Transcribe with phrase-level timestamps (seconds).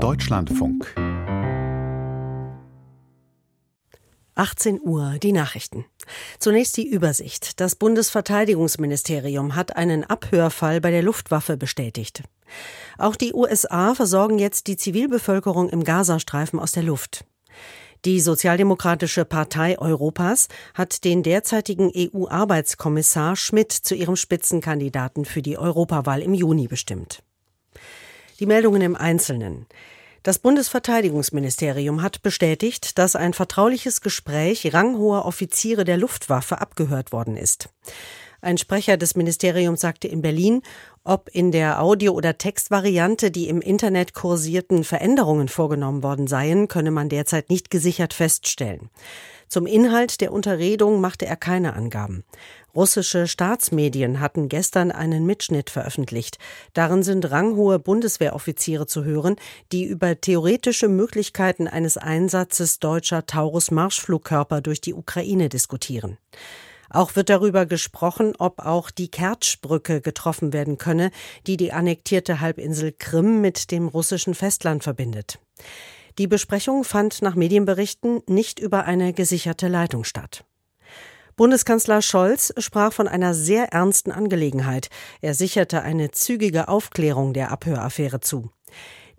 [0.00, 0.94] Deutschlandfunk
[4.34, 5.84] 18 Uhr die Nachrichten.
[6.38, 7.60] Zunächst die Übersicht.
[7.60, 12.22] Das Bundesverteidigungsministerium hat einen Abhörfall bei der Luftwaffe bestätigt.
[12.96, 17.26] Auch die USA versorgen jetzt die Zivilbevölkerung im Gazastreifen aus der Luft.
[18.06, 26.22] Die Sozialdemokratische Partei Europas hat den derzeitigen EU-Arbeitskommissar Schmidt zu ihrem Spitzenkandidaten für die Europawahl
[26.22, 27.22] im Juni bestimmt.
[28.40, 29.66] Die Meldungen im Einzelnen.
[30.22, 37.68] Das Bundesverteidigungsministerium hat bestätigt, dass ein vertrauliches Gespräch ranghoher Offiziere der Luftwaffe abgehört worden ist.
[38.40, 40.62] Ein Sprecher des Ministeriums sagte in Berlin,
[41.04, 46.90] ob in der Audio- oder Textvariante die im Internet kursierten Veränderungen vorgenommen worden seien, könne
[46.90, 48.88] man derzeit nicht gesichert feststellen.
[49.50, 52.22] Zum Inhalt der Unterredung machte er keine Angaben.
[52.72, 56.38] Russische Staatsmedien hatten gestern einen Mitschnitt veröffentlicht.
[56.72, 59.34] Darin sind ranghohe Bundeswehroffiziere zu hören,
[59.72, 66.16] die über theoretische Möglichkeiten eines Einsatzes deutscher Taurus-Marschflugkörper durch die Ukraine diskutieren.
[66.88, 71.10] Auch wird darüber gesprochen, ob auch die Kertschbrücke getroffen werden könne,
[71.48, 75.40] die die annektierte Halbinsel Krim mit dem russischen Festland verbindet.
[76.20, 80.44] Die Besprechung fand nach Medienberichten nicht über eine gesicherte Leitung statt.
[81.34, 84.90] Bundeskanzler Scholz sprach von einer sehr ernsten Angelegenheit.
[85.22, 88.50] Er sicherte eine zügige Aufklärung der Abhöraffäre zu.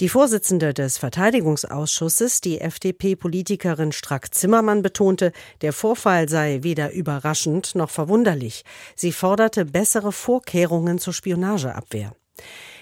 [0.00, 8.62] Die Vorsitzende des Verteidigungsausschusses, die FDP-Politikerin Strack-Zimmermann, betonte, der Vorfall sei weder überraschend noch verwunderlich.
[8.94, 12.14] Sie forderte bessere Vorkehrungen zur Spionageabwehr.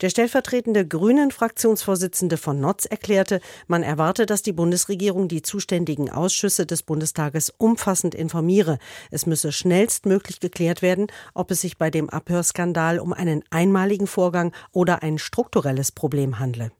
[0.00, 6.82] Der stellvertretende Grünen-Fraktionsvorsitzende von Notz erklärte, man erwarte, dass die Bundesregierung die zuständigen Ausschüsse des
[6.82, 8.78] Bundestages umfassend informiere.
[9.10, 14.52] Es müsse schnellstmöglich geklärt werden, ob es sich bei dem Abhörskandal um einen einmaligen Vorgang
[14.72, 16.72] oder ein strukturelles Problem handle.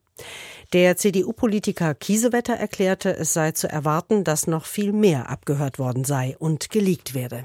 [0.72, 6.36] Der CDU-Politiker Kiesewetter erklärte, es sei zu erwarten, dass noch viel mehr abgehört worden sei
[6.38, 7.44] und geleakt werde.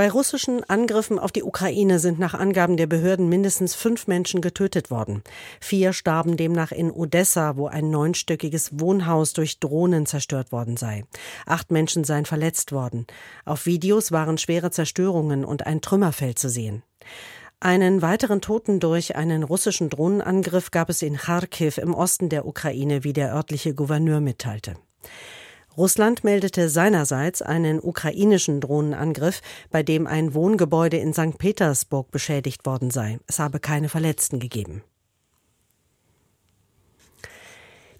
[0.00, 4.90] Bei russischen Angriffen auf die Ukraine sind nach Angaben der Behörden mindestens fünf Menschen getötet
[4.90, 5.22] worden.
[5.60, 11.04] Vier starben demnach in Odessa, wo ein neunstöckiges Wohnhaus durch Drohnen zerstört worden sei.
[11.44, 13.06] Acht Menschen seien verletzt worden.
[13.44, 16.82] Auf Videos waren schwere Zerstörungen und ein Trümmerfeld zu sehen.
[17.60, 23.04] Einen weiteren Toten durch einen russischen Drohnenangriff gab es in Kharkiv im Osten der Ukraine,
[23.04, 24.76] wie der örtliche Gouverneur mitteilte.
[25.80, 31.38] Russland meldete seinerseits einen ukrainischen Drohnenangriff, bei dem ein Wohngebäude in St.
[31.38, 33.18] Petersburg beschädigt worden sei.
[33.26, 34.82] Es habe keine Verletzten gegeben.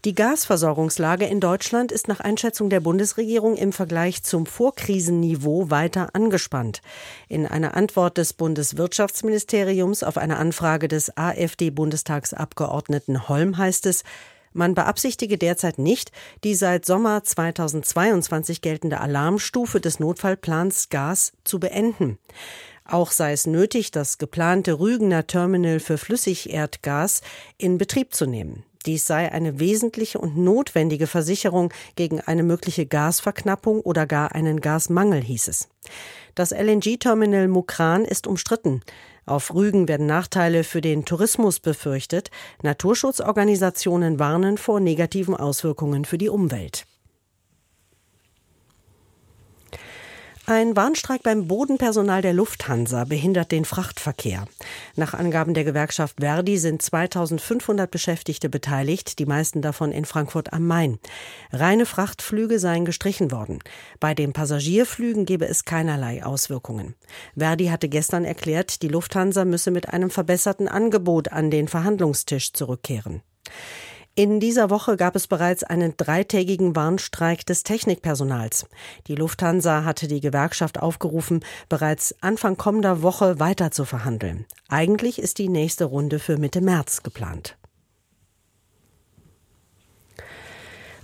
[0.05, 6.83] Die Gasversorgungslage in Deutschland ist nach Einschätzung der Bundesregierung im Vergleich zum Vorkrisenniveau weiter angespannt.
[7.29, 14.05] In einer Antwort des Bundeswirtschaftsministeriums auf eine Anfrage des AfD-Bundestagsabgeordneten Holm heißt es,
[14.53, 16.13] man beabsichtige derzeit nicht,
[16.45, 22.19] die seit Sommer 2022 geltende Alarmstufe des Notfallplans Gas zu beenden.
[22.85, 27.21] Auch sei es nötig, das geplante Rügener Terminal für Flüssigerdgas
[27.57, 28.65] in Betrieb zu nehmen.
[28.87, 35.21] Dies sei eine wesentliche und notwendige Versicherung gegen eine mögliche Gasverknappung oder gar einen Gasmangel,
[35.21, 35.69] hieß es.
[36.35, 38.83] Das LNG-Terminal Mukran ist umstritten.
[39.31, 42.33] Auf Rügen werden Nachteile für den Tourismus befürchtet.
[42.65, 46.85] Naturschutzorganisationen warnen vor negativen Auswirkungen für die Umwelt.
[50.51, 54.47] Ein Warnstreik beim Bodenpersonal der Lufthansa behindert den Frachtverkehr.
[54.97, 60.67] Nach Angaben der Gewerkschaft Verdi sind 2500 Beschäftigte beteiligt, die meisten davon in Frankfurt am
[60.67, 60.99] Main.
[61.53, 63.61] Reine Frachtflüge seien gestrichen worden.
[64.01, 66.97] Bei den Passagierflügen gebe es keinerlei Auswirkungen.
[67.39, 73.23] Verdi hatte gestern erklärt, die Lufthansa müsse mit einem verbesserten Angebot an den Verhandlungstisch zurückkehren.
[74.21, 78.67] In dieser Woche gab es bereits einen dreitägigen Warnstreik des Technikpersonals.
[79.07, 84.45] Die Lufthansa hatte die Gewerkschaft aufgerufen, bereits Anfang kommender Woche weiter zu verhandeln.
[84.69, 87.57] Eigentlich ist die nächste Runde für Mitte März geplant.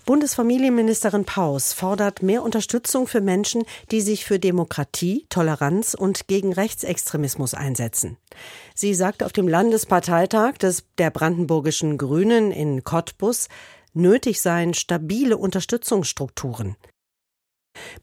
[0.07, 7.55] Bundesfamilienministerin Paus fordert mehr Unterstützung für Menschen, die sich für Demokratie, Toleranz und gegen Rechtsextremismus
[7.55, 8.17] einsetzen.
[8.73, 13.49] Sie sagt auf dem Landesparteitag des, der Brandenburgischen Grünen in Cottbus,
[13.95, 16.77] nötig seien stabile Unterstützungsstrukturen.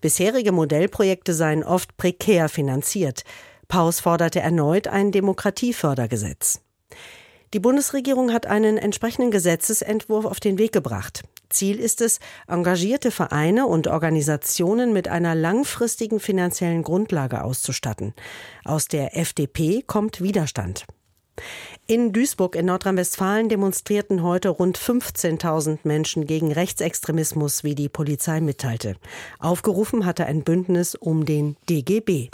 [0.01, 3.23] Bisherige Modellprojekte seien oft prekär finanziert.
[3.69, 6.59] Paus forderte erneut ein Demokratiefördergesetz.
[7.53, 11.21] Die Bundesregierung hat einen entsprechenden Gesetzesentwurf auf den Weg gebracht.
[11.49, 18.15] Ziel ist es, engagierte Vereine und Organisationen mit einer langfristigen finanziellen Grundlage auszustatten.
[18.65, 20.87] Aus der FDP kommt Widerstand.
[21.85, 28.95] In Duisburg in Nordrhein-Westfalen demonstrierten heute rund 15.000 Menschen gegen Rechtsextremismus, wie die Polizei mitteilte.
[29.37, 32.29] Aufgerufen hatte ein Bündnis um den DGB.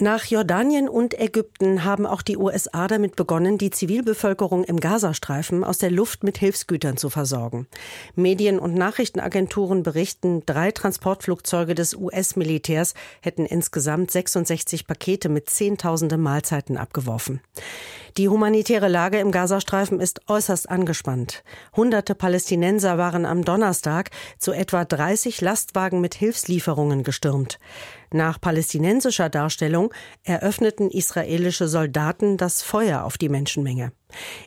[0.00, 5.78] Nach Jordanien und Ägypten haben auch die USA damit begonnen, die Zivilbevölkerung im Gazastreifen aus
[5.78, 7.66] der Luft mit Hilfsgütern zu versorgen.
[8.14, 16.76] Medien- und Nachrichtenagenturen berichten, drei Transportflugzeuge des US-Militärs hätten insgesamt 66 Pakete mit Zehntausende Mahlzeiten
[16.76, 17.40] abgeworfen.
[18.18, 21.44] Die humanitäre Lage im Gazastreifen ist äußerst angespannt.
[21.76, 24.10] Hunderte Palästinenser waren am Donnerstag
[24.40, 27.60] zu etwa 30 Lastwagen mit Hilfslieferungen gestürmt.
[28.10, 29.94] Nach palästinensischer Darstellung
[30.24, 33.92] eröffneten israelische Soldaten das Feuer auf die Menschenmenge.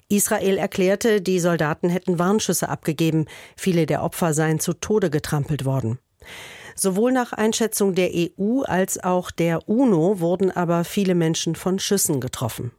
[0.09, 3.25] Israel erklärte, die Soldaten hätten Warnschüsse abgegeben,
[3.55, 5.97] viele der Opfer seien zu Tode getrampelt worden.
[6.75, 12.19] Sowohl nach Einschätzung der EU als auch der UNO wurden aber viele Menschen von Schüssen
[12.19, 12.73] getroffen.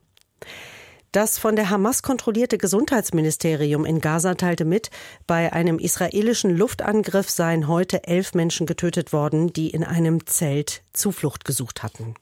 [1.12, 4.91] Das von der Hamas kontrollierte Gesundheitsministerium in Gaza teilte mit,
[5.26, 11.44] bei einem israelischen Luftangriff seien heute elf Menschen getötet worden, die in einem Zelt Zuflucht
[11.44, 12.14] gesucht hatten.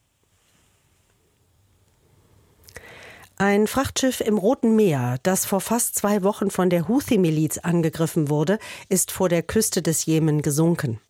[3.37, 8.59] Ein Frachtschiff im Roten Meer, das vor fast zwei Wochen von der Houthi-Miliz angegriffen wurde,
[8.89, 11.01] ist vor der Küste des Jemen gesunken.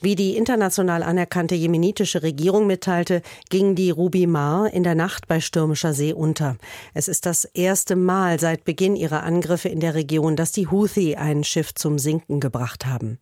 [0.00, 5.40] Wie die international anerkannte jemenitische Regierung mitteilte, ging die Ruby Mar in der Nacht bei
[5.40, 6.56] stürmischer See unter.
[6.94, 11.16] Es ist das erste Mal seit Beginn ihrer Angriffe in der Region, dass die Houthi
[11.16, 13.18] ein Schiff zum Sinken gebracht haben.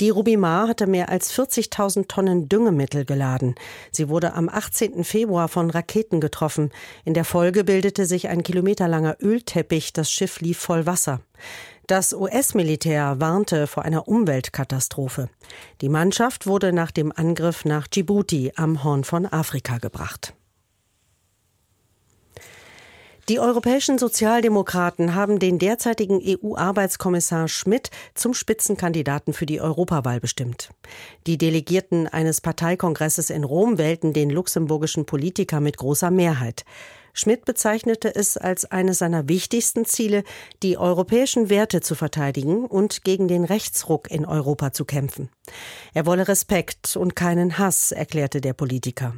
[0.00, 3.54] Die Rubimar hatte mehr als 40.000 Tonnen Düngemittel geladen.
[3.92, 5.04] Sie wurde am 18.
[5.04, 6.70] Februar von Raketen getroffen.
[7.04, 9.92] In der Folge bildete sich ein kilometerlanger Ölteppich.
[9.92, 11.20] Das Schiff lief voll Wasser.
[11.86, 15.28] Das US-Militär warnte vor einer Umweltkatastrophe.
[15.82, 20.32] Die Mannschaft wurde nach dem Angriff nach Djibouti am Horn von Afrika gebracht.
[23.30, 30.70] Die europäischen Sozialdemokraten haben den derzeitigen EU-Arbeitskommissar Schmidt zum Spitzenkandidaten für die Europawahl bestimmt.
[31.28, 36.64] Die Delegierten eines Parteikongresses in Rom wählten den luxemburgischen Politiker mit großer Mehrheit.
[37.12, 40.24] Schmidt bezeichnete es als eines seiner wichtigsten Ziele,
[40.64, 45.30] die europäischen Werte zu verteidigen und gegen den Rechtsruck in Europa zu kämpfen.
[45.94, 49.14] Er wolle Respekt und keinen Hass, erklärte der Politiker.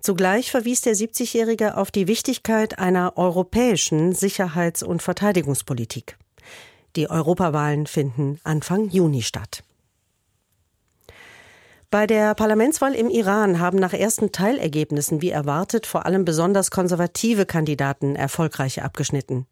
[0.00, 6.16] Zugleich verwies der 70-Jährige auf die Wichtigkeit einer europäischen Sicherheits- und Verteidigungspolitik.
[6.96, 9.62] Die Europawahlen finden Anfang Juni statt.
[11.90, 17.46] Bei der Parlamentswahl im Iran haben nach ersten Teilergebnissen wie erwartet vor allem besonders konservative
[17.46, 19.46] Kandidaten erfolgreich abgeschnitten.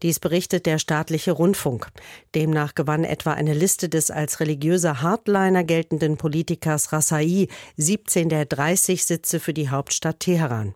[0.00, 1.88] Dies berichtet der staatliche Rundfunk.
[2.34, 9.04] Demnach gewann etwa eine Liste des als religiöser Hardliner geltenden Politikers Rassai 17 der 30
[9.04, 10.74] Sitze für die Hauptstadt Teheran.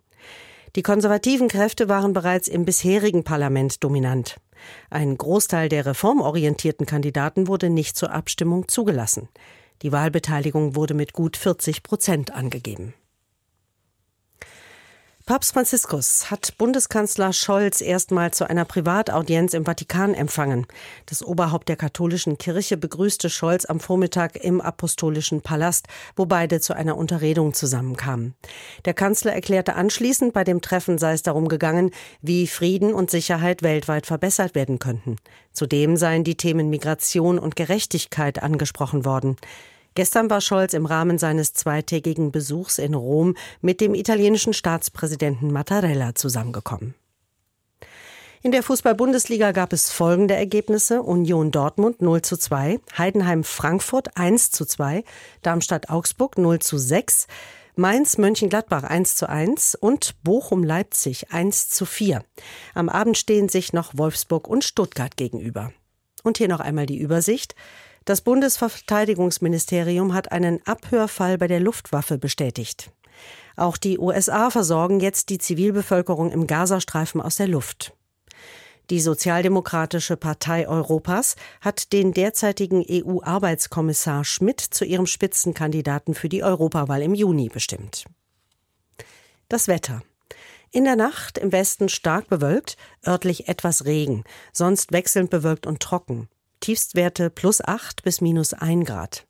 [0.75, 4.39] Die konservativen Kräfte waren bereits im bisherigen Parlament dominant.
[4.91, 9.27] Ein Großteil der reformorientierten Kandidaten wurde nicht zur Abstimmung zugelassen.
[9.81, 12.93] Die Wahlbeteiligung wurde mit gut 40 Prozent angegeben.
[15.29, 20.65] Papst Franziskus hat Bundeskanzler Scholz erstmal zu einer Privataudienz im Vatikan empfangen.
[21.05, 25.85] Das Oberhaupt der katholischen Kirche begrüßte Scholz am Vormittag im Apostolischen Palast,
[26.15, 28.33] wo beide zu einer Unterredung zusammenkamen.
[28.85, 31.91] Der Kanzler erklärte anschließend, bei dem Treffen sei es darum gegangen,
[32.23, 35.17] wie Frieden und Sicherheit weltweit verbessert werden könnten.
[35.53, 39.37] Zudem seien die Themen Migration und Gerechtigkeit angesprochen worden.
[39.95, 46.15] Gestern war Scholz im Rahmen seines zweitägigen Besuchs in Rom mit dem italienischen Staatspräsidenten Mattarella
[46.15, 46.95] zusammengekommen.
[48.41, 51.01] In der Fußball-Bundesliga gab es folgende Ergebnisse.
[51.03, 55.03] Union Dortmund 0 zu 2, Heidenheim Frankfurt 1 zu 2,
[55.41, 57.27] Darmstadt Augsburg 0 zu 6,
[57.75, 62.23] Mainz Mönchengladbach 1 zu 1 und Bochum Leipzig 1 zu 4.
[62.75, 65.73] Am Abend stehen sich noch Wolfsburg und Stuttgart gegenüber.
[66.23, 67.55] Und hier noch einmal die Übersicht.
[68.05, 72.91] Das Bundesverteidigungsministerium hat einen Abhörfall bei der Luftwaffe bestätigt.
[73.55, 77.93] Auch die USA versorgen jetzt die Zivilbevölkerung im Gazastreifen aus der Luft.
[78.89, 87.03] Die Sozialdemokratische Partei Europas hat den derzeitigen EU-Arbeitskommissar Schmidt zu ihrem Spitzenkandidaten für die Europawahl
[87.03, 88.05] im Juni bestimmt.
[89.47, 90.01] Das Wetter.
[90.71, 96.27] In der Nacht im Westen stark bewölkt, örtlich etwas Regen, sonst wechselnd bewölkt und trocken.
[96.59, 99.25] Tiefstwerte plus 8 bis minus 1 Grad.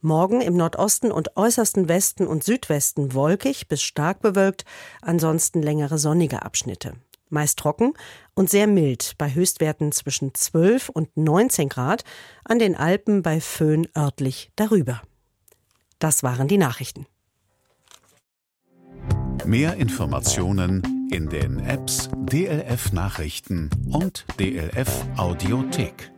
[0.00, 4.64] Morgen im Nordosten und äußersten Westen und Südwesten wolkig bis stark bewölkt,
[5.00, 6.94] ansonsten längere sonnige Abschnitte.
[7.30, 7.94] Meist trocken
[8.34, 12.04] und sehr mild bei Höchstwerten zwischen 12 und 19 Grad,
[12.44, 15.02] an den Alpen bei Föhn örtlich darüber.
[15.98, 17.06] Das waren die Nachrichten.
[19.44, 26.13] Mehr Informationen in den Apps DLF Nachrichten und DLF Audiothek.